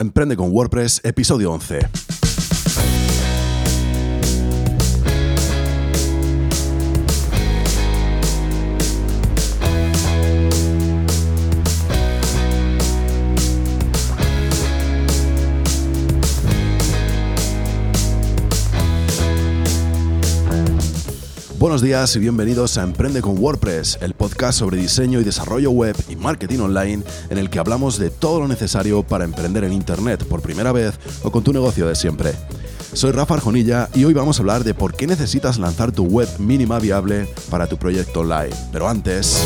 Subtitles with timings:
[0.00, 2.17] Emprende con WordPress, episodio 11.
[21.78, 25.94] Buenos días y bienvenidos a Emprende con WordPress, el podcast sobre diseño y desarrollo web
[26.08, 30.24] y marketing online en el que hablamos de todo lo necesario para emprender en Internet
[30.24, 32.34] por primera vez o con tu negocio de siempre.
[32.94, 36.28] Soy Rafa Arjonilla y hoy vamos a hablar de por qué necesitas lanzar tu web
[36.40, 38.56] mínima viable para tu proyecto online.
[38.72, 39.40] Pero antes...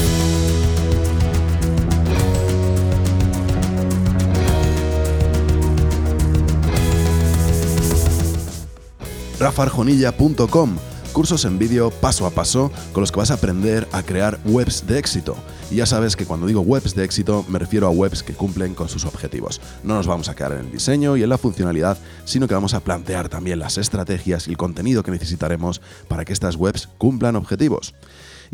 [9.38, 14.40] rafarjonilla.com cursos en vídeo paso a paso con los que vas a aprender a crear
[14.44, 15.36] webs de éxito.
[15.70, 18.74] Y ya sabes que cuando digo webs de éxito me refiero a webs que cumplen
[18.74, 19.60] con sus objetivos.
[19.84, 22.74] No nos vamos a quedar en el diseño y en la funcionalidad, sino que vamos
[22.74, 27.36] a plantear también las estrategias y el contenido que necesitaremos para que estas webs cumplan
[27.36, 27.94] objetivos.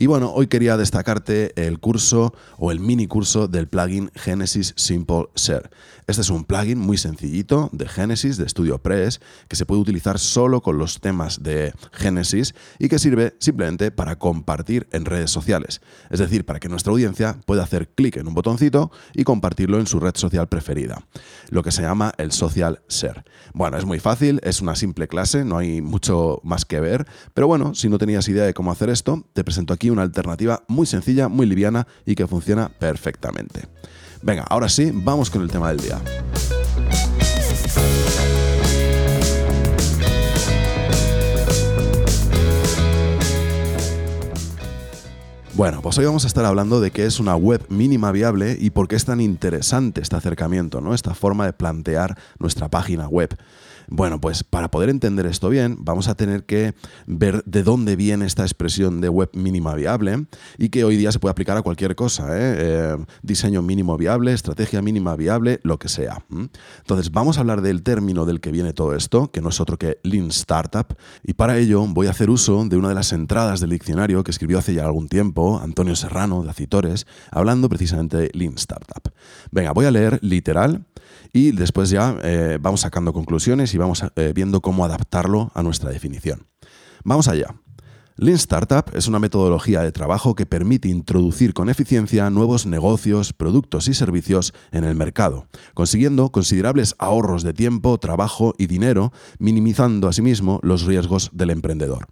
[0.01, 5.27] Y bueno, hoy quería destacarte el curso o el mini curso del plugin Genesis Simple
[5.35, 5.71] Share.
[6.07, 10.63] Este es un plugin muy sencillito de Genesis, de StudioPress, que se puede utilizar solo
[10.63, 15.81] con los temas de Genesis y que sirve simplemente para compartir en redes sociales.
[16.11, 19.89] Es decir, para que nuestra audiencia pueda hacer clic en un botoncito y compartirlo en
[19.89, 21.05] su red social preferida,
[21.51, 23.25] lo que se llama el Social Share.
[23.53, 27.49] Bueno, es muy fácil, es una simple clase, no hay mucho más que ver, pero
[27.49, 30.87] bueno, si no tenías idea de cómo hacer esto, te presento aquí una alternativa muy
[30.87, 33.63] sencilla, muy liviana y que funciona perfectamente.
[34.23, 36.01] Venga, ahora sí, vamos con el tema del día.
[45.59, 48.71] Bueno, pues hoy vamos a estar hablando de qué es una web mínima viable y
[48.71, 50.95] por qué es tan interesante este acercamiento, ¿no?
[50.95, 53.37] Esta forma de plantear nuestra página web.
[53.91, 56.75] Bueno, pues para poder entender esto bien, vamos a tener que
[57.07, 60.27] ver de dónde viene esta expresión de web mínima viable
[60.59, 62.57] y que hoy día se puede aplicar a cualquier cosa, ¿eh?
[62.59, 66.23] Eh, diseño mínimo viable, estrategia mínima viable, lo que sea.
[66.79, 69.79] Entonces, vamos a hablar del término del que viene todo esto, que no es otro
[69.79, 70.87] que Lean Startup,
[71.23, 74.31] y para ello voy a hacer uso de una de las entradas del diccionario que
[74.31, 79.03] escribió hace ya algún tiempo Antonio Serrano de Acitores, hablando precisamente de Lean Startup.
[79.51, 80.85] Venga, voy a leer literal
[81.33, 85.91] y después ya eh, vamos sacando conclusiones y vamos eh, viendo cómo adaptarlo a nuestra
[85.91, 86.47] definición.
[87.05, 87.55] Vamos allá.
[88.21, 93.87] Lean Startup es una metodología de trabajo que permite introducir con eficiencia nuevos negocios, productos
[93.87, 100.59] y servicios en el mercado, consiguiendo considerables ahorros de tiempo, trabajo y dinero, minimizando asimismo
[100.65, 102.09] los riesgos del emprendedor.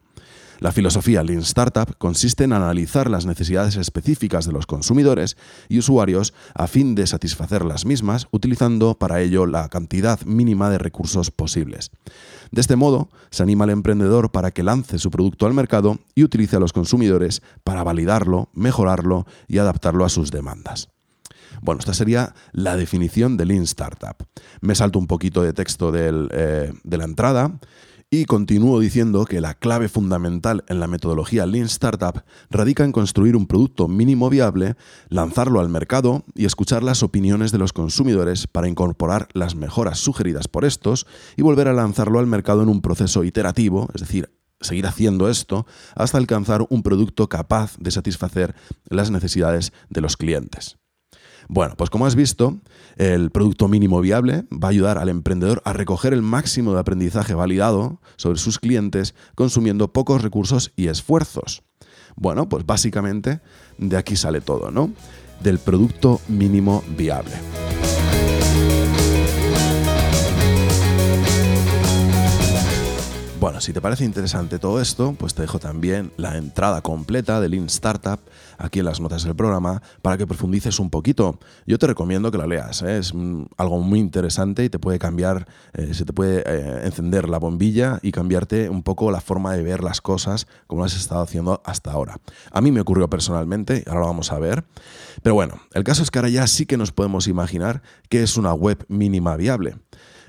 [0.59, 5.37] La filosofía Lean Startup consiste en analizar las necesidades específicas de los consumidores
[5.69, 10.79] y usuarios a fin de satisfacer las mismas, utilizando para ello la cantidad mínima de
[10.79, 11.91] recursos posibles.
[12.51, 16.25] De este modo, se anima al emprendedor para que lance su producto al mercado y
[16.25, 20.89] utilice a los consumidores para validarlo, mejorarlo y adaptarlo a sus demandas.
[21.61, 24.17] Bueno, esta sería la definición de Lean Startup.
[24.61, 27.59] Me salto un poquito de texto eh, de la entrada
[28.11, 33.35] y continúo diciendo que la clave fundamental en la metodología Lean Startup radica en construir
[33.35, 34.77] un producto mínimo viable,
[35.09, 40.47] lanzarlo al mercado y escuchar las opiniones de los consumidores para incorporar las mejoras sugeridas
[40.47, 41.07] por estos
[41.37, 44.31] y volver a lanzarlo al mercado en un proceso iterativo, es decir,
[44.61, 48.55] seguir haciendo esto hasta alcanzar un producto capaz de satisfacer
[48.89, 50.79] las necesidades de los clientes.
[51.49, 52.59] Bueno, pues como has visto,
[52.97, 57.35] el producto mínimo viable va a ayudar al emprendedor a recoger el máximo de aprendizaje
[57.35, 61.63] validado sobre sus clientes consumiendo pocos recursos y esfuerzos.
[62.17, 63.41] Bueno, pues básicamente
[63.79, 64.93] de aquí sale todo, ¿no?
[65.41, 67.33] Del producto mínimo viable.
[73.39, 77.51] Bueno, si te parece interesante todo esto, pues te dejo también la entrada completa de
[77.51, 78.19] Lean Startup
[78.57, 81.39] aquí en las notas del programa para que profundices un poquito.
[81.67, 82.97] Yo te recomiendo que la leas, ¿eh?
[82.97, 83.13] es
[83.59, 87.99] algo muy interesante y te puede cambiar, eh, se te puede eh, encender la bombilla
[88.01, 91.61] y cambiarte un poco la forma de ver las cosas como lo has estado haciendo
[91.67, 92.17] hasta ahora.
[92.53, 94.65] A mí me ocurrió personalmente, ahora lo vamos a ver.
[95.23, 98.39] Pero bueno, el caso es que ahora ya sí que nos podemos imaginar qué es
[98.39, 99.77] una web mínima viable.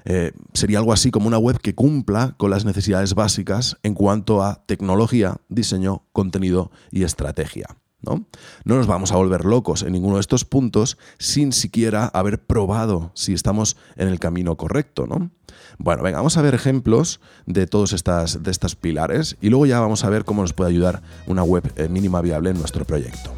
[0.09, 4.41] Eh, sería algo así como una web que cumpla con las necesidades básicas en cuanto
[4.41, 7.67] a tecnología, diseño, contenido y estrategia.
[8.01, 8.25] ¿no?
[8.63, 13.11] no nos vamos a volver locos en ninguno de estos puntos sin siquiera haber probado
[13.15, 15.07] si estamos en el camino correcto.
[15.07, 15.29] ¿no?
[15.77, 19.81] Bueno, venga, vamos a ver ejemplos de todos estas, de estos pilares y luego ya
[19.81, 23.33] vamos a ver cómo nos puede ayudar una web eh, mínima viable en nuestro proyecto.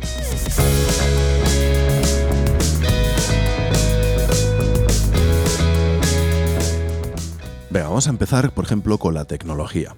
[7.72, 9.96] Venga, vamos a empezar, por ejemplo, con la tecnología.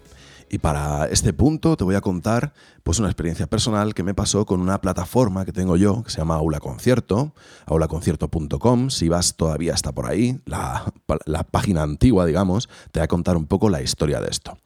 [0.50, 2.52] Y para este punto te voy a contar
[2.84, 6.18] pues una experiencia personal que me pasó con una plataforma que tengo yo, que se
[6.18, 7.34] llama Aula Concierto,
[7.68, 8.90] aulaconcierto.com.
[8.90, 10.92] Si vas todavía está por ahí, la,
[11.26, 14.58] la página antigua, digamos, te voy a contar un poco la historia de esto.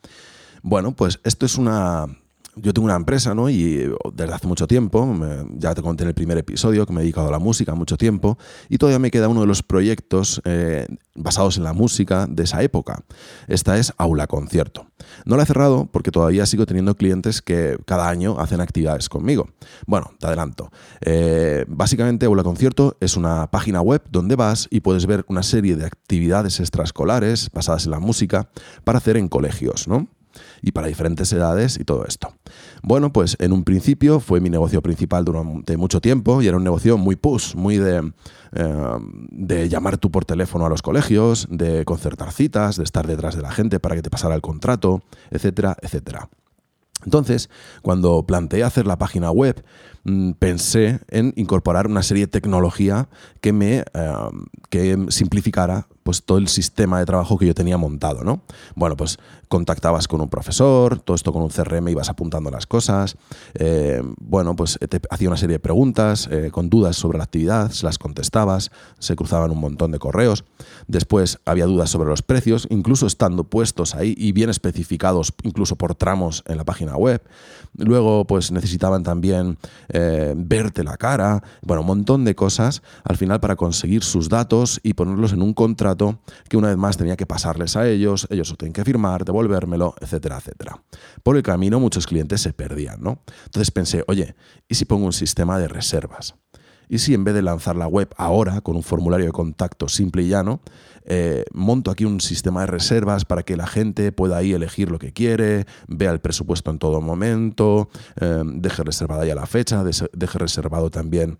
[0.63, 2.07] Bueno, pues esto es una,
[2.55, 3.49] yo tengo una empresa, ¿no?
[3.49, 5.15] Y eh, desde hace mucho tiempo,
[5.57, 7.97] ya te conté en el primer episodio que me he dedicado a la música mucho
[7.97, 8.37] tiempo,
[8.69, 12.61] y todavía me queda uno de los proyectos eh, basados en la música de esa
[12.63, 13.03] época.
[13.47, 14.87] Esta es Aula Concierto.
[15.25, 19.49] No la he cerrado porque todavía sigo teniendo clientes que cada año hacen actividades conmigo.
[19.85, 20.71] Bueno, te adelanto.
[21.01, 25.75] Eh, básicamente, Aula Concierto es una página web donde vas y puedes ver una serie
[25.75, 28.49] de actividades extraescolares basadas en la música
[28.83, 30.07] para hacer en colegios, ¿no?
[30.61, 32.33] y para diferentes edades y todo esto.
[32.87, 36.63] Bueno, pues en un principio fue mi negocio principal durante mucho tiempo y era un
[36.63, 38.13] negocio muy push, muy de,
[38.51, 38.97] eh,
[39.31, 43.41] de llamar tú por teléfono a los colegios, de concertar citas, de estar detrás de
[43.41, 45.01] la gente para que te pasara el contrato,
[45.31, 46.29] etcétera, etcétera.
[47.03, 47.49] Entonces,
[47.81, 49.63] cuando planteé hacer la página web,
[50.37, 53.09] pensé en incorporar una serie de tecnología
[53.41, 53.83] que me eh,
[54.69, 58.41] que simplificara pues todo el sistema de trabajo que yo tenía montado, ¿no?
[58.75, 59.17] Bueno, pues
[59.47, 63.17] contactabas con un profesor, todo esto con un CRM ibas apuntando las cosas,
[63.55, 67.71] eh, bueno, pues te hacía una serie de preguntas eh, con dudas sobre la actividad,
[67.71, 68.69] se las contestabas,
[68.99, 70.43] se cruzaban un montón de correos,
[70.87, 75.95] después había dudas sobre los precios, incluso estando puestos ahí y bien especificados incluso por
[75.95, 77.23] tramos en la página web,
[77.77, 79.57] luego pues necesitaban también
[79.97, 84.81] eh, verte la cara, bueno, un montón de cosas al final para conseguir sus datos
[84.83, 86.19] y ponerlos en un contrato
[86.49, 89.95] que una vez más tenía que pasarles a ellos, ellos lo tenían que firmar, devolvérmelo,
[90.01, 90.83] etcétera, etcétera.
[91.23, 93.21] Por el camino muchos clientes se perdían, ¿no?
[93.45, 94.35] Entonces pensé, oye,
[94.67, 96.35] ¿y si pongo un sistema de reservas?
[96.89, 100.23] ¿Y si en vez de lanzar la web ahora con un formulario de contacto simple
[100.23, 100.61] y llano,
[101.05, 104.97] eh, monto aquí un sistema de reservas para que la gente pueda ahí elegir lo
[104.97, 107.89] que quiere, vea el presupuesto en todo momento,
[108.19, 111.37] eh, deje reservada ya la fecha, deje reservado también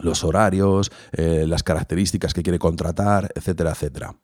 [0.00, 4.14] los horarios, eh, las características que quiere contratar, etcétera, etcétera.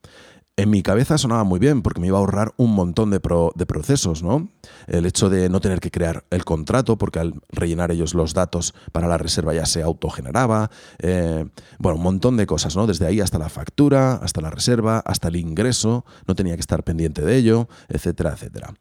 [0.56, 4.22] En mi cabeza sonaba muy bien porque me iba a ahorrar un montón de, procesos,
[4.22, 4.50] ¿no?
[4.86, 8.72] El hecho de no tener que crear el contrato porque al rellenar ellos los datos
[8.92, 10.70] para la reserva ya se autogeneraba.
[11.00, 11.44] Eh,
[11.80, 12.86] bueno, un montón de cosas, ¿no?
[12.86, 16.84] Desde ahí hasta la factura, hasta la reserva, hasta el ingreso, no tenía que estar
[16.84, 18.74] pendiente de ello, etcétera, etcétera.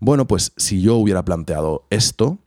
[0.00, 2.38] Bueno, pues si yo hubiera planteado esto,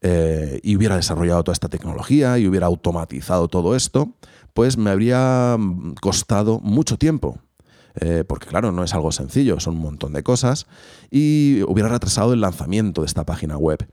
[0.00, 4.12] eh, y hubiera desarrollado toda esta tecnología y hubiera automatizado todo esto,
[4.52, 7.38] pues me habría mm, costado mucho tiempo.
[8.00, 10.66] Eh, porque claro, no es algo sencillo, son un montón de cosas,
[11.10, 13.86] y hubiera retrasado el lanzamiento de esta página web.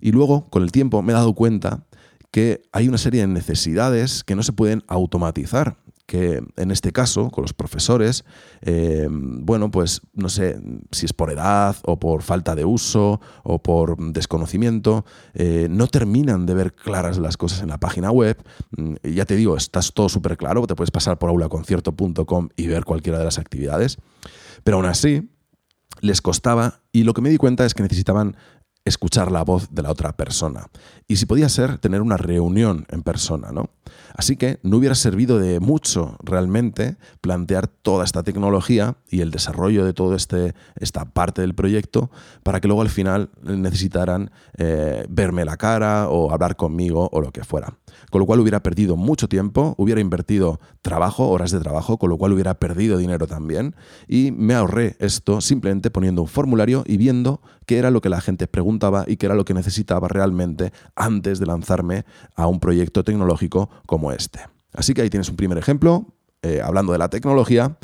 [0.00, 1.86] Y luego, con el tiempo, me he dado cuenta
[2.30, 5.76] que hay una serie de necesidades que no se pueden automatizar
[6.06, 8.24] que en este caso, con los profesores,
[8.60, 10.60] eh, bueno, pues no sé
[10.90, 16.44] si es por edad o por falta de uso o por desconocimiento, eh, no terminan
[16.46, 18.36] de ver claras las cosas en la página web.
[18.76, 22.84] Mm, ya te digo, estás todo súper claro, te puedes pasar por aulaconcierto.com y ver
[22.84, 23.96] cualquiera de las actividades,
[24.62, 25.30] pero aún así
[26.00, 28.36] les costaba y lo que me di cuenta es que necesitaban
[28.84, 30.68] escuchar la voz de la otra persona.
[31.08, 33.70] Y si podía ser, tener una reunión en persona, ¿no?
[34.14, 39.84] Así que no hubiera servido de mucho realmente plantear toda esta tecnología y el desarrollo
[39.84, 42.10] de toda este, esta parte del proyecto
[42.42, 47.32] para que luego al final necesitaran eh, verme la cara o hablar conmigo o lo
[47.32, 47.78] que fuera.
[48.10, 52.18] Con lo cual hubiera perdido mucho tiempo, hubiera invertido trabajo, horas de trabajo, con lo
[52.18, 53.74] cual hubiera perdido dinero también
[54.06, 58.20] y me ahorré esto simplemente poniendo un formulario y viendo qué era lo que la
[58.20, 58.73] gente preguntaba
[59.06, 62.04] y qué era lo que necesitaba realmente antes de lanzarme
[62.34, 64.40] a un proyecto tecnológico como este.
[64.72, 66.06] Así que ahí tienes un primer ejemplo,
[66.42, 67.76] eh, hablando de la tecnología.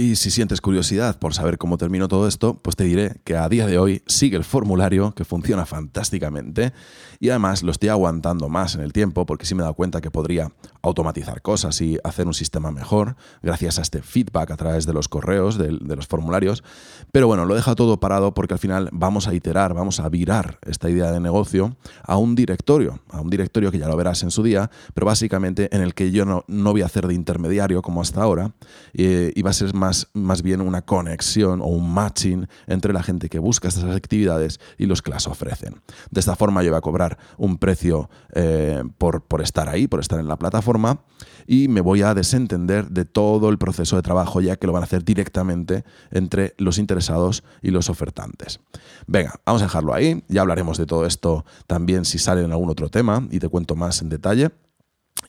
[0.00, 3.46] Y si sientes curiosidad por saber cómo terminó todo esto, pues te diré que a
[3.50, 6.72] día de hoy sigue el formulario, que funciona fantásticamente,
[7.18, 10.00] y además lo estoy aguantando más en el tiempo porque sí me he dado cuenta
[10.00, 14.86] que podría automatizar cosas y hacer un sistema mejor gracias a este feedback a través
[14.86, 16.64] de los correos, de, los formularios.
[17.12, 20.58] Pero bueno, lo deja todo parado porque al final vamos a iterar, vamos a virar
[20.62, 24.30] esta idea de negocio a un directorio, a un directorio que ya lo verás en
[24.30, 27.82] su día, pero básicamente en el que yo no, no voy a hacer de intermediario
[27.82, 28.54] como hasta ahora
[28.94, 33.02] y, y va a ser más más, bien una conexión o un matching entre la
[33.02, 35.80] gente que busca estas actividades y los que las ofrecen.
[36.10, 40.00] De esta forma yo voy a cobrar un precio eh, por, por estar ahí, por
[40.00, 41.00] estar en la plataforma
[41.46, 44.82] y me voy a desentender de todo el proceso de trabajo ya que lo van
[44.82, 48.60] a hacer directamente entre los interesados y los ofertantes.
[49.06, 52.70] Venga, vamos a dejarlo ahí, ya hablaremos de todo esto también si sale en algún
[52.70, 54.50] otro tema y te cuento más en detalle.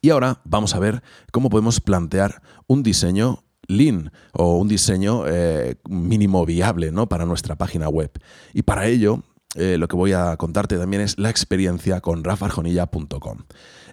[0.02, 5.76] Y ahora vamos a ver cómo podemos plantear un diseño lean o un diseño eh,
[5.90, 7.08] mínimo viable ¿no?
[7.08, 8.12] para nuestra página web.
[8.54, 9.24] Y para ello,
[9.56, 13.40] eh, lo que voy a contarte también es la experiencia con rafarjonilla.com.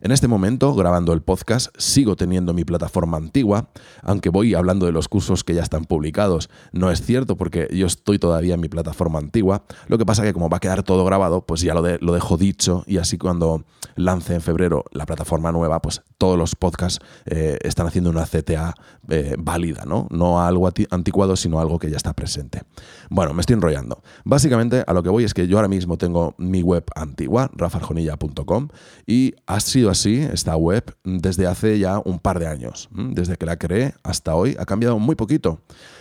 [0.01, 3.69] En este momento, grabando el podcast, sigo teniendo mi plataforma antigua,
[4.03, 6.51] aunque voy hablando de los cursos que ya están publicados.
[6.73, 9.65] No es cierto porque yo estoy todavía en mi plataforma antigua.
[9.89, 12.85] Lo que pasa que como va a quedar todo grabado, pues ya lo, dejo dicho
[12.87, 13.65] y así cuando
[13.97, 18.75] lance en febrero la plataforma nueva, pues todos los podcasts eh, están haciendo una CTA
[19.09, 20.07] eh, válida, ¿no?
[20.11, 22.63] No algo anticuado, sino algo que ya está presente.
[23.11, 24.03] Bueno, me estoy enrollando.
[24.25, 28.69] Básicamente a lo que voy es que yo ahora mismo tengo mi web antigua, rafarjonilla.com,
[29.07, 32.89] y ha sido así esta web desde hace ya un par de años.
[32.93, 35.61] Desde que la creé hasta hoy ha cambiado muy poquito.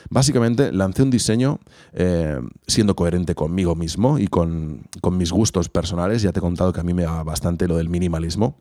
[0.09, 1.59] Básicamente lancé un diseño
[1.93, 6.21] eh, siendo coherente conmigo mismo y con, con mis gustos personales.
[6.21, 8.59] Ya te he contado que a mí me va bastante lo del minimalismo.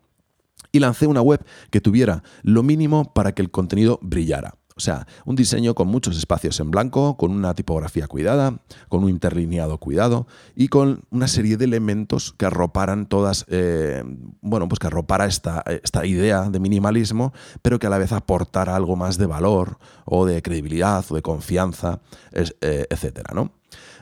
[0.72, 4.54] Y lancé una web que tuviera lo mínimo para que el contenido brillara.
[4.76, 8.58] O sea, un diseño con muchos espacios en blanco, con una tipografía cuidada,
[8.90, 14.04] con un interlineado cuidado y con una serie de elementos que arroparan todas, eh,
[14.42, 18.76] bueno, pues que arropara esta, esta idea de minimalismo, pero que a la vez aportara
[18.76, 22.00] algo más de valor o de credibilidad o de confianza,
[22.32, 23.52] eh, etcétera, ¿no?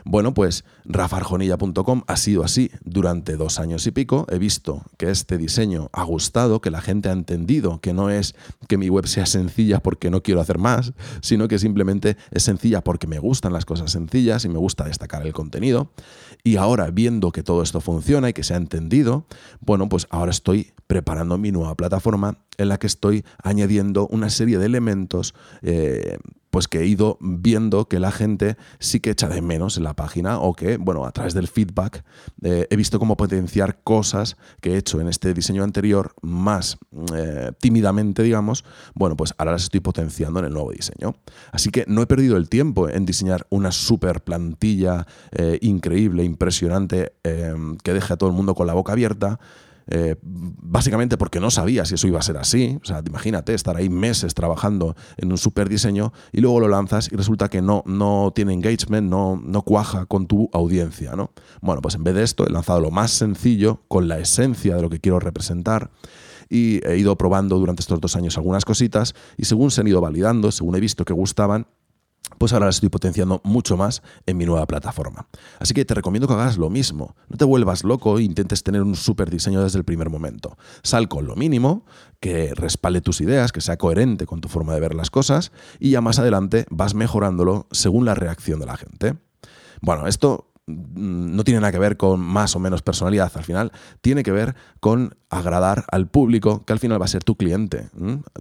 [0.07, 4.27] Bueno, pues rafarjonilla.com ha sido así durante dos años y pico.
[4.29, 8.35] He visto que este diseño ha gustado, que la gente ha entendido que no es
[8.67, 12.83] que mi web sea sencilla porque no quiero hacer más, sino que simplemente es sencilla
[12.83, 15.91] porque me gustan las cosas sencillas y me gusta destacar el contenido.
[16.43, 19.25] Y ahora, viendo que todo esto funciona y que se ha entendido,
[19.59, 24.59] bueno, pues ahora estoy preparando mi nueva plataforma en la que estoy añadiendo una serie
[24.59, 25.33] de elementos
[25.63, 26.19] eh,
[26.55, 29.93] pues que he ido viendo que la gente sí que echa de menos en la
[29.93, 32.05] página o que, bueno, a través del feedback
[32.43, 36.77] eh, he visto cómo potenciar cosas que he hecho en este diseño anterior más
[37.13, 41.17] eh, tímidamente, digamos, bueno, pues ahora las estoy potenciando en el nuevo diseño.
[41.51, 45.05] Así que no he perdido el tiempo en diseñar una super plantilla
[45.59, 49.41] increíble, impresionante, que deje a todo el mundo con la boca abierta.
[49.87, 52.79] Eh, básicamente porque no sabía si eso iba a ser así.
[52.81, 57.11] O sea, imagínate estar ahí meses trabajando en un super diseño y luego lo lanzas
[57.11, 61.15] y resulta que no, no tiene engagement, no, no cuaja con tu audiencia.
[61.15, 61.31] ¿no?
[61.61, 64.81] Bueno, pues en vez de esto he lanzado lo más sencillo, con la esencia de
[64.81, 65.91] lo que quiero representar
[66.49, 70.01] y he ido probando durante estos dos años algunas cositas y según se han ido
[70.01, 71.67] validando, según he visto que gustaban,
[72.37, 75.27] pues ahora las estoy potenciando mucho más en mi nueva plataforma.
[75.59, 77.15] Así que te recomiendo que hagas lo mismo.
[77.29, 80.57] No te vuelvas loco e intentes tener un super diseño desde el primer momento.
[80.83, 81.85] Sal con lo mínimo,
[82.19, 85.91] que respalde tus ideas, que sea coherente con tu forma de ver las cosas y
[85.91, 89.15] ya más adelante vas mejorándolo según la reacción de la gente.
[89.81, 94.23] Bueno, esto no tiene nada que ver con más o menos personalidad, al final tiene
[94.23, 97.89] que ver con agradar al público, que al final va a ser tu cliente.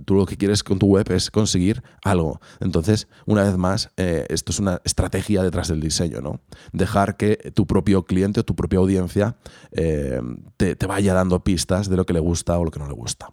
[0.04, 2.40] Tú lo que quieres con tu web es conseguir algo.
[2.60, 6.40] Entonces, una vez más, eh, esto es una estrategia detrás del diseño, ¿no?
[6.72, 9.36] Dejar que tu propio cliente o tu propia audiencia
[9.72, 10.20] eh,
[10.56, 12.94] te, te vaya dando pistas de lo que le gusta o lo que no le
[12.94, 13.32] gusta.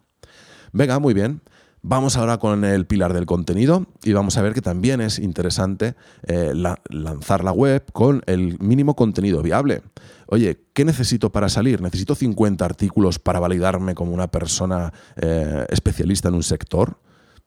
[0.72, 1.40] Venga, muy bien.
[1.84, 5.96] Vamos ahora con el pilar del contenido y vamos a ver que también es interesante
[6.28, 9.82] eh, lanzar la web con el mínimo contenido viable.
[10.28, 11.82] Oye, ¿qué necesito para salir?
[11.82, 17.00] ¿Necesito 50 artículos para validarme como una persona eh, especialista en un sector?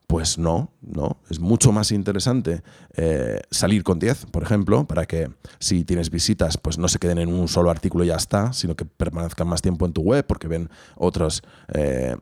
[0.05, 1.21] Pues no, no.
[1.29, 2.61] Es mucho más interesante
[2.97, 7.19] eh, salir con 10, por ejemplo, para que si tienes visitas, pues no se queden
[7.19, 10.27] en un solo artículo y ya está, sino que permanezcan más tiempo en tu web
[10.27, 11.41] porque ven otros,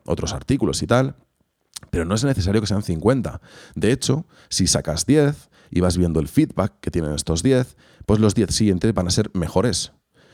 [0.06, 1.16] otros artículos y tal
[1.90, 3.40] pero no es necesario que sean 50.
[3.74, 7.76] De hecho, si sacas 10 y vas viendo el feedback que tienen estos 10,
[8.06, 9.92] pues los 10 siguientes van a ser mejores.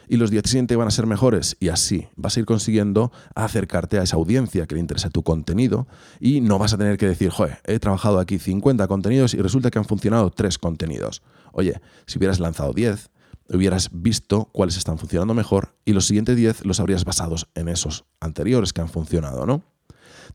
[0.08, 1.56] Y los 10 siguientes van a ser mejores.
[1.60, 5.86] Y así vas a ir consiguiendo acercarte a esa audiencia que le interesa tu contenido
[6.18, 9.70] y no vas a tener que decir, joder, he trabajado aquí 50 contenidos y resulta
[9.70, 11.22] que han funcionado 3 contenidos.
[11.52, 13.10] Oye, si hubieras lanzado 10,
[13.52, 18.04] hubieras visto cuáles están funcionando mejor y los siguientes 10 los habrías basado en esos
[18.20, 19.62] anteriores que han funcionado, ¿no?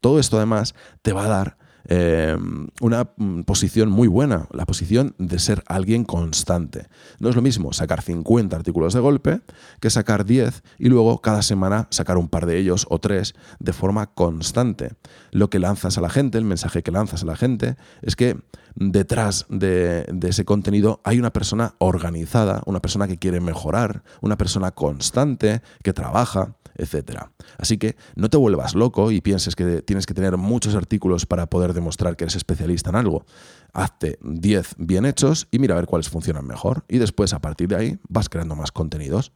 [0.01, 2.35] Todo esto además te va a dar eh,
[2.81, 6.87] una mm, posición muy buena, la posición de ser alguien constante.
[7.19, 9.41] No es lo mismo sacar 50 artículos de golpe
[9.79, 13.73] que sacar 10 y luego cada semana sacar un par de ellos o tres de
[13.73, 14.93] forma constante.
[15.31, 18.37] Lo que lanzas a la gente, el mensaje que lanzas a la gente, es que
[18.75, 24.37] detrás de, de ese contenido hay una persona organizada, una persona que quiere mejorar, una
[24.37, 27.31] persona constante, que trabaja etcétera.
[27.57, 31.47] Así que no te vuelvas loco y pienses que tienes que tener muchos artículos para
[31.47, 33.25] poder demostrar que eres especialista en algo.
[33.73, 36.85] Hazte 10 bien hechos y mira a ver cuáles funcionan mejor.
[36.87, 39.31] Y después, a partir de ahí, vas creando más contenidos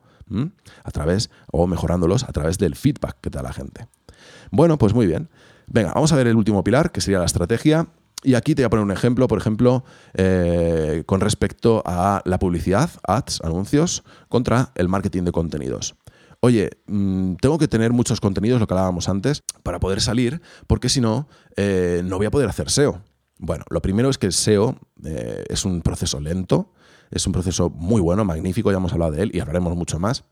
[0.84, 3.88] a través o mejorándolos a través del feedback que te da la gente.
[4.52, 5.30] Bueno, pues muy bien.
[5.68, 7.88] Venga, vamos a ver el último pilar, que sería la estrategia.
[8.24, 12.38] Y aquí te voy a poner un ejemplo, por ejemplo, eh, con respecto a la
[12.38, 15.96] publicidad, ads, anuncios, contra el marketing de contenidos.
[16.42, 20.88] Oye, mm, tengo que tener muchos contenidos, lo que hablábamos antes, para poder salir, porque
[20.88, 21.28] si no,
[21.58, 23.02] eh, no voy a poder hacer SEO.
[23.38, 26.74] Bueno, lo primero es que el SEO eh, es un proceso lento,
[27.12, 30.24] es un proceso muy bueno, magnífico, ya hemos hablado de él y hablaremos mucho más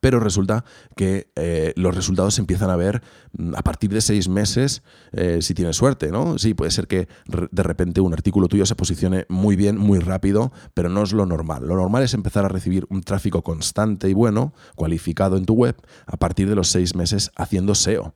[0.00, 0.64] pero resulta
[0.96, 5.38] que eh, los resultados se empiezan a ver mm, a partir de seis meses, eh,
[5.40, 6.38] si tienes suerte, ¿no?
[6.38, 10.52] Sí, puede ser que de repente un artículo tuyo se posicione muy bien, muy rápido,
[10.74, 11.66] pero no es lo normal.
[11.66, 15.76] Lo normal es empezar a recibir un tráfico constante y bueno, cualificado en tu web,
[16.06, 18.14] a partir de los seis meses haciendo SEO.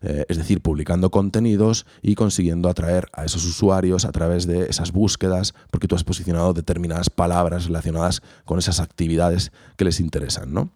[0.00, 4.92] Eh, es decir, publicando contenidos y consiguiendo atraer a esos usuarios a través de esas
[4.92, 10.70] búsquedas, porque tú has posicionado determinadas palabras relacionadas con esas actividades que les interesan, ¿no?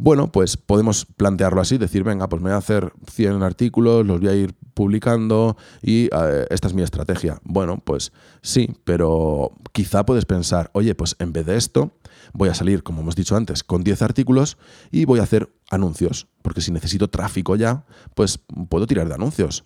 [0.00, 4.20] Bueno, pues podemos plantearlo así, decir, venga, pues me voy a hacer 100 artículos, los
[4.20, 7.40] voy a ir publicando y eh, esta es mi estrategia.
[7.42, 11.90] Bueno, pues sí, pero quizá puedes pensar, oye, pues en vez de esto,
[12.32, 14.56] voy a salir, como hemos dicho antes, con 10 artículos
[14.92, 18.38] y voy a hacer anuncios, porque si necesito tráfico ya, pues
[18.68, 19.64] puedo tirar de anuncios.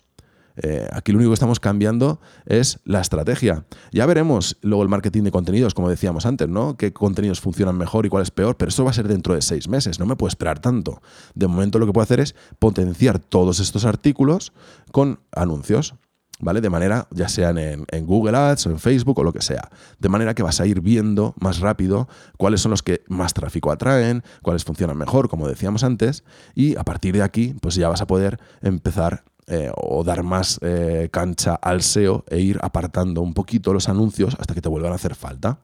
[0.57, 3.65] Eh, aquí lo único que estamos cambiando es la estrategia.
[3.91, 6.77] Ya veremos luego el marketing de contenidos, como decíamos antes, ¿no?
[6.77, 9.41] Qué contenidos funcionan mejor y cuál es peor, pero eso va a ser dentro de
[9.41, 11.01] seis meses, no me puedo esperar tanto.
[11.33, 14.53] De momento lo que puedo hacer es potenciar todos estos artículos
[14.91, 15.95] con anuncios.
[16.39, 16.59] ¿Vale?
[16.61, 19.69] De manera, ya sean en, en, Google Ads o en Facebook o lo que sea.
[19.99, 23.71] De manera que vas a ir viendo más rápido cuáles son los que más tráfico
[23.71, 28.01] atraen, cuáles funcionan mejor, como decíamos antes, y a partir de aquí, pues ya vas
[28.01, 33.33] a poder empezar eh, o dar más eh, cancha al SEO e ir apartando un
[33.33, 35.59] poquito los anuncios hasta que te vuelvan a hacer falta.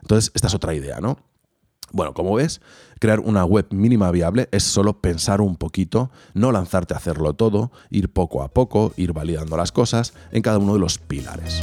[0.00, 1.18] Entonces, esta es otra idea, ¿no?
[1.92, 2.60] Bueno, como ves,
[2.98, 7.70] crear una web mínima viable es solo pensar un poquito, no lanzarte a hacerlo todo,
[7.90, 11.62] ir poco a poco, ir validando las cosas en cada uno de los pilares.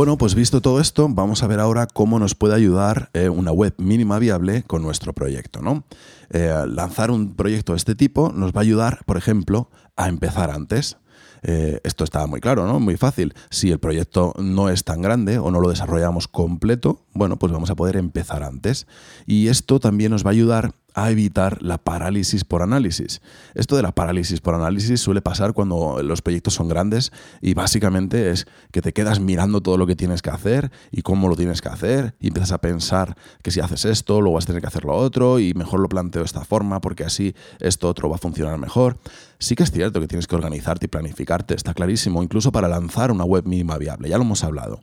[0.00, 3.52] Bueno, pues visto todo esto, vamos a ver ahora cómo nos puede ayudar eh, una
[3.52, 5.60] web mínima viable con nuestro proyecto.
[5.60, 5.84] ¿no?
[6.30, 10.52] Eh, lanzar un proyecto de este tipo nos va a ayudar, por ejemplo, a empezar
[10.52, 10.96] antes.
[11.42, 12.80] Eh, esto está muy claro, ¿no?
[12.80, 13.34] Muy fácil.
[13.50, 17.70] Si el proyecto no es tan grande o no lo desarrollamos completo, bueno, pues vamos
[17.70, 18.86] a poder empezar antes.
[19.26, 23.20] Y esto también nos va a ayudar a evitar la parálisis por análisis.
[23.54, 28.30] Esto de la parálisis por análisis suele pasar cuando los proyectos son grandes y básicamente
[28.30, 31.60] es que te quedas mirando todo lo que tienes que hacer y cómo lo tienes
[31.62, 34.68] que hacer y empiezas a pensar que si haces esto luego vas a tener que
[34.68, 38.16] hacer lo otro y mejor lo planteo de esta forma porque así esto otro va
[38.16, 38.98] a funcionar mejor.
[39.38, 43.10] Sí que es cierto que tienes que organizarte y planificarte, está clarísimo, incluso para lanzar
[43.10, 44.80] una web mínima viable, ya lo hemos hablado.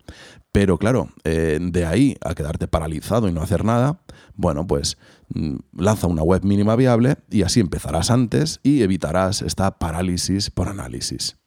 [0.58, 4.00] Pero claro, eh, de ahí a quedarte paralizado y no hacer nada,
[4.34, 4.98] bueno, pues
[5.30, 10.68] mm, lanza una web mínima viable y así empezarás antes y evitarás esta parálisis por
[10.68, 11.38] análisis.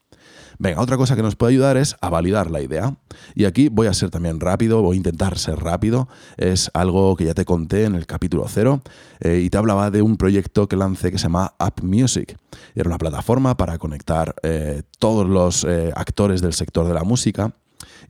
[0.61, 2.99] Venga, otra cosa que nos puede ayudar es a validar la idea.
[3.35, 6.07] Y aquí voy a ser también rápido, voy a intentar ser rápido.
[6.37, 8.81] Es algo que ya te conté en el capítulo 0
[9.23, 12.37] eh, y te hablaba de un proyecto que lancé que se llama App Music.
[12.77, 17.57] Era una plataforma para conectar eh, todos los actores del sector de la música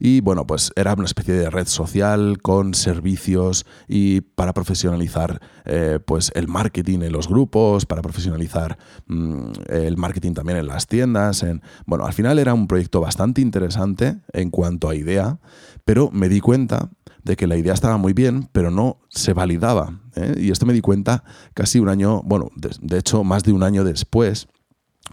[0.03, 5.99] y bueno, pues era una especie de red social con servicios y para profesionalizar eh,
[6.03, 11.43] pues el marketing en los grupos, para profesionalizar mm, el marketing también en las tiendas.
[11.43, 15.37] En, bueno, al final era un proyecto bastante interesante en cuanto a idea,
[15.85, 16.89] pero me di cuenta
[17.23, 19.99] de que la idea estaba muy bien, pero no se validaba.
[20.15, 20.33] ¿eh?
[20.35, 23.83] Y esto me di cuenta casi un año, bueno, de hecho más de un año
[23.83, 24.47] después,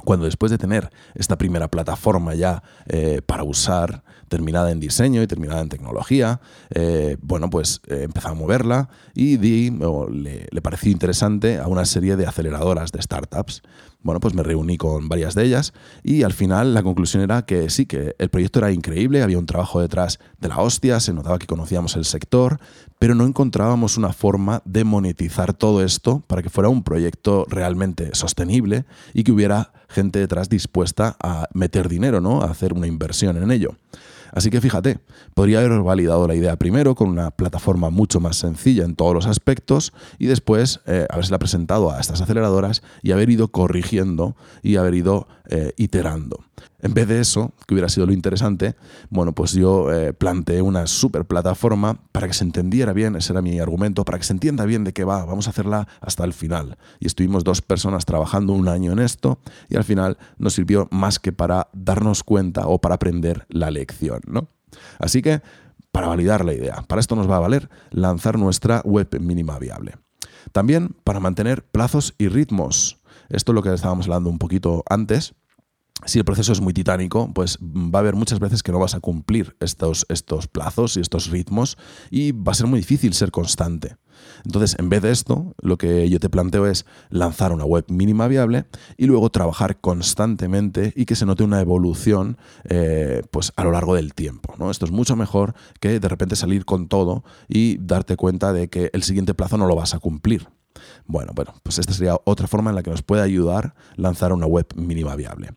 [0.05, 5.27] cuando después de tener esta primera plataforma ya eh, para usar, terminada en diseño y
[5.27, 11.59] terminada en tecnología, eh, bueno, pues eh, a moverla y di, le, le, pareció interesante
[11.59, 13.63] a una serie de aceleradoras de startups.
[14.01, 15.73] Bueno, pues me reuní con varias de ellas
[16.05, 19.47] y al final la conclusión era que sí, que el proyecto era increíble, había un
[19.47, 22.61] trabajo detrás de la hostia, se notaba que conocíamos el sector,
[23.01, 28.11] pero no encontrábamos una forma de monetizar todo esto para que fuera un proyecto realmente
[28.15, 32.43] sostenible y que hubiera gente detrás dispuesta a meter dinero, ¿no?
[32.43, 33.75] A hacer una inversión en ello.
[34.33, 34.99] Así que fíjate,
[35.35, 39.27] podría haber validado la idea primero con una plataforma mucho más sencilla en todos los
[39.27, 44.95] aspectos y después eh, habérsela presentado a estas aceleradoras y haber ido corrigiendo y haber
[44.95, 46.45] ido eh, iterando.
[46.81, 48.77] En vez de eso, que hubiera sido lo interesante,
[49.11, 53.43] bueno, pues yo eh, planteé una super plataforma para que se entendiera bien, ese era
[53.43, 56.33] mi argumento, para que se entienda bien de qué va, vamos a hacerla hasta el
[56.33, 56.79] final.
[57.01, 61.19] Y estuvimos dos personas trabajando un año en esto y al final nos sirvió más
[61.19, 64.49] que para darnos cuenta o para aprender la lección, ¿no?
[64.99, 65.41] Así que
[65.93, 66.85] para validar la idea.
[66.87, 69.95] Para esto nos va a valer lanzar nuestra web mínima viable.
[70.53, 72.99] También para mantener plazos y ritmos.
[73.29, 75.35] Esto es lo que estábamos hablando un poquito antes
[76.05, 78.95] si el proceso es muy titánico, pues va a haber muchas veces que no vas
[78.95, 81.77] a cumplir estos, estos plazos y estos ritmos
[82.11, 83.97] y va a ser muy difícil ser constante.
[84.45, 88.29] Entonces, en vez de esto, lo que yo te planteo es lanzar una web mínima
[88.29, 93.73] viable y luego trabajar constantemente y que se note una evolución eh, pues a lo
[93.73, 94.55] largo del tiempo.
[94.59, 94.71] ¿no?
[94.71, 98.91] Esto es mucho mejor que de repente salir con todo y darte cuenta de que
[98.93, 100.49] el siguiente plazo no lo vas a cumplir.
[101.07, 104.47] Bueno, bueno, pues esta sería otra forma en la que nos puede ayudar lanzar una
[104.47, 105.51] web mínima viable.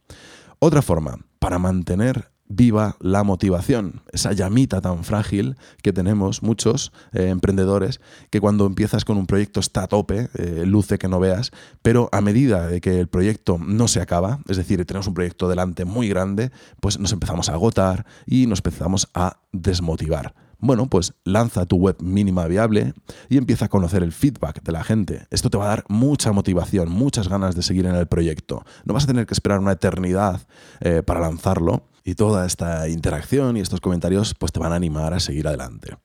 [0.59, 7.29] Otra forma, para mantener viva la motivación, esa llamita tan frágil que tenemos muchos eh,
[7.29, 11.51] emprendedores, que cuando empiezas con un proyecto está a tope, eh, luce que no veas,
[11.81, 15.47] pero a medida de que el proyecto no se acaba, es decir, tenemos un proyecto
[15.47, 20.35] delante muy grande, pues nos empezamos a agotar y nos empezamos a desmotivar.
[20.61, 22.93] Bueno, pues lanza tu web mínima viable
[23.29, 25.25] y empieza a conocer el feedback de la gente.
[25.31, 28.63] Esto te va a dar mucha motivación, muchas ganas de seguir en el proyecto.
[28.85, 30.47] No vas a tener que esperar una eternidad
[30.79, 35.15] eh, para lanzarlo y toda esta interacción y estos comentarios pues te van a animar
[35.15, 35.97] a seguir adelante.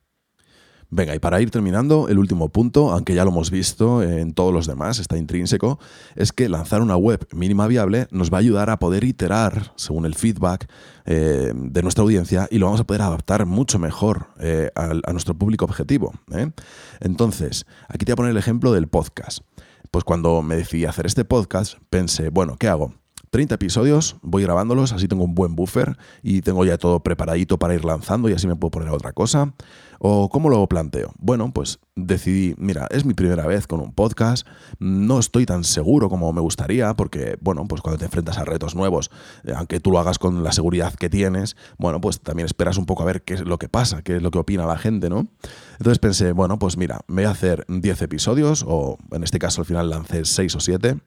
[0.88, 4.52] Venga, y para ir terminando, el último punto, aunque ya lo hemos visto en todos
[4.52, 5.80] los demás, está intrínseco,
[6.14, 10.06] es que lanzar una web mínima viable nos va a ayudar a poder iterar según
[10.06, 10.70] el feedback
[11.04, 15.34] eh, de nuestra audiencia y lo vamos a poder adaptar mucho mejor eh, a, nuestro
[15.34, 16.12] público objetivo.
[16.32, 16.50] ¿eh?
[17.00, 19.40] Entonces, aquí te voy a poner el ejemplo del podcast.
[19.90, 22.92] Pues cuando me decidí hacer este podcast, pensé, bueno, ¿qué hago?
[23.30, 27.74] 30 episodios, voy grabándolos, así tengo un buen buffer y tengo ya todo preparadito para
[27.74, 29.52] ir lanzando y así me puedo poner a otra cosa.
[29.98, 31.12] ¿O cómo lo planteo?
[31.18, 34.46] Bueno, pues decidí, mira, es mi primera vez con un podcast,
[34.78, 38.74] no estoy tan seguro como me gustaría, porque, bueno, pues cuando te enfrentas a retos
[38.74, 39.10] nuevos,
[39.44, 42.84] eh, aunque tú lo hagas con la seguridad que tienes, bueno, pues también esperas un
[42.84, 45.08] poco a ver qué es lo que pasa, qué es lo que opina la gente,
[45.08, 45.28] ¿no?
[45.78, 49.62] Entonces pensé, bueno, pues mira, me voy a hacer 10 episodios, o en este caso
[49.62, 50.98] al final lancé 6 o 7.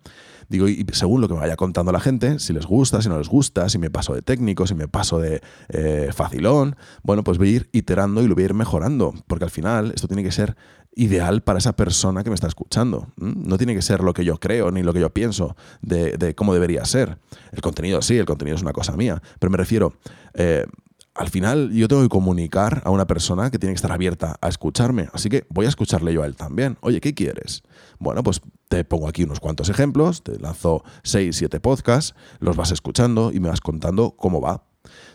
[0.50, 3.18] Digo, y según lo que me vaya contando la gente, si les gusta, si no
[3.20, 7.38] les gusta, si me paso de técnico, si me paso de eh, facilón, bueno, pues
[7.38, 10.24] voy a ir iterando y lo voy a ir mejorando, porque al final esto tiene
[10.24, 10.58] que ser
[10.96, 13.08] ideal para esa persona que me está escuchando.
[13.18, 16.54] No tiene que ser lo que yo creo ni lo que yo pienso de, cómo
[16.54, 17.20] debería ser.
[17.52, 19.94] El contenido sí, el contenido es una cosa mía, pero me refiero...
[20.34, 20.66] Eh,
[21.16, 24.48] al final yo tengo que comunicar a una persona que tiene que estar abierta a
[24.48, 25.10] escucharme.
[25.12, 26.78] Así que voy a escucharle yo a él también.
[26.80, 27.64] Oye, ¿qué quieres?
[27.98, 32.72] Bueno, pues te pongo aquí unos cuantos ejemplos, te lanzo 6, 7 podcasts, los vas
[32.72, 34.64] escuchando y me vas contando cómo va.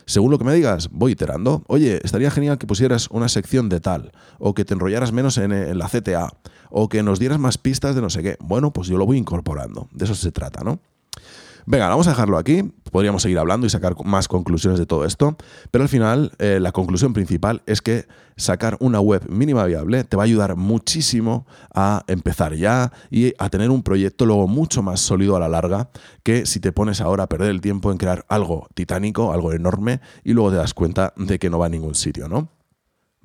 [0.05, 1.63] Según lo que me digas, voy iterando.
[1.67, 5.77] Oye, estaría genial que pusieras una sección de tal, o que te enrollaras menos en,
[5.77, 6.31] la CTA,
[6.69, 8.37] o que nos dieras más pistas de no sé qué.
[8.39, 9.87] Bueno, pues yo lo voy incorporando.
[9.91, 10.79] De eso se trata, ¿no?
[11.67, 12.63] Venga, vamos a dejarlo aquí.
[12.91, 15.35] Podríamos seguir hablando y sacar más conclusiones de todo esto,
[15.71, 18.05] pero al final eh, la conclusión principal es que
[18.37, 23.49] sacar una web mínima viable te va a ayudar muchísimo a empezar ya y a
[23.49, 25.89] tener un proyecto luego mucho más sólido a la larga
[26.23, 30.01] que si te pones ahora a perder el tiempo en crear algo titánico, algo enorme
[30.23, 32.54] y luego te das cuenta de que no va a ningún sitio, ¿no?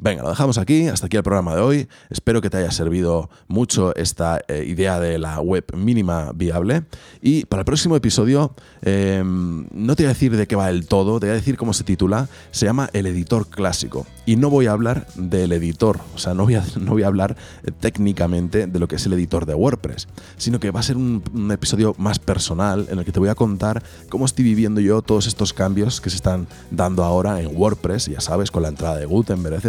[0.03, 1.89] Venga, lo dejamos aquí, hasta aquí el programa de hoy.
[2.09, 6.85] Espero que te haya servido mucho esta eh, idea de la web mínima viable.
[7.21, 10.87] Y para el próximo episodio, em, no te voy a decir de qué va el
[10.87, 12.31] todo, te voy a decir cómo se titula.
[12.51, 14.07] Se llama El editor clásico.
[14.25, 17.09] Y no voy a hablar del editor, o sea, no voy a, no voy a
[17.09, 20.09] hablar eh, técnicamente de lo que es el editor de WordPress,
[20.39, 23.29] sino que va a ser un, un episodio más personal en el que te voy
[23.29, 27.55] a contar cómo estoy viviendo yo todos estos cambios que se están dando ahora en
[27.55, 29.61] WordPress, ya sabes, con la entrada de Gutenberg,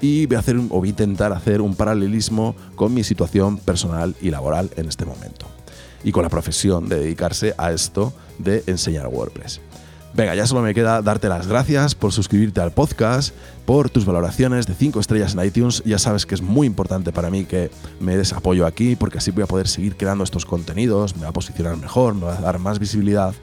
[0.00, 4.14] y voy a hacer o voy a intentar hacer un paralelismo con mi situación personal
[4.20, 5.46] y laboral en este momento
[6.02, 9.60] y con la profesión de dedicarse a esto de enseñar WordPress.
[10.12, 13.32] Venga, ya solo me queda darte las gracias por suscribirte al podcast,
[13.64, 15.84] por tus valoraciones de 5 estrellas en iTunes.
[15.84, 19.30] Ya sabes que es muy importante para mí que me des apoyo aquí porque así
[19.30, 22.40] voy a poder seguir creando estos contenidos, me va a posicionar mejor, me va a
[22.40, 23.34] dar más visibilidad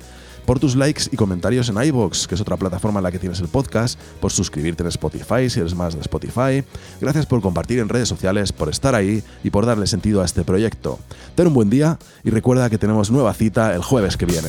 [0.47, 3.41] por tus likes y comentarios en iBox, que es otra plataforma en la que tienes
[3.41, 6.63] el podcast, por suscribirte en Spotify si eres más de Spotify.
[7.01, 10.43] Gracias por compartir en redes sociales, por estar ahí y por darle sentido a este
[10.43, 10.99] proyecto.
[11.36, 14.47] Ten un buen día y recuerda que tenemos nueva cita el jueves que viene.